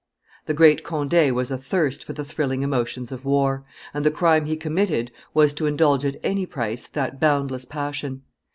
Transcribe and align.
The 0.47 0.55
great 0.55 0.83
Conde 0.83 1.31
was 1.35 1.51
athirst 1.51 2.03
for 2.03 2.13
the 2.13 2.25
thrilling 2.25 2.63
emotions 2.63 3.11
of 3.11 3.23
war; 3.23 3.63
and 3.93 4.03
the 4.03 4.09
crime 4.09 4.45
he 4.47 4.55
committed 4.57 5.11
was 5.31 5.53
to 5.53 5.67
indulge 5.67 6.03
at 6.07 6.17
any 6.23 6.47
price 6.47 6.87
that 6.87 7.19
boundless 7.19 7.65
passion. 7.65 8.23